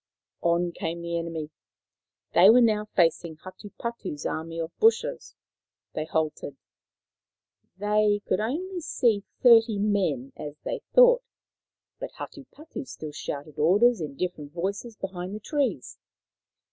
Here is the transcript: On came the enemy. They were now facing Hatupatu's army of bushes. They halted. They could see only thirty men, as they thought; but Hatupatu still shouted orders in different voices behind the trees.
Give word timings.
On 0.41 0.71
came 0.71 1.03
the 1.03 1.15
enemy. 1.19 1.51
They 2.33 2.49
were 2.49 2.59
now 2.61 2.85
facing 2.95 3.37
Hatupatu's 3.37 4.25
army 4.25 4.57
of 4.59 4.75
bushes. 4.79 5.35
They 5.93 6.05
halted. 6.05 6.57
They 7.77 8.19
could 8.25 8.39
see 8.79 9.07
only 9.07 9.23
thirty 9.43 9.77
men, 9.77 10.33
as 10.35 10.55
they 10.63 10.81
thought; 10.95 11.21
but 11.99 12.13
Hatupatu 12.13 12.87
still 12.87 13.11
shouted 13.11 13.59
orders 13.59 14.01
in 14.01 14.15
different 14.17 14.53
voices 14.53 14.95
behind 14.97 15.35
the 15.35 15.39
trees. 15.39 15.99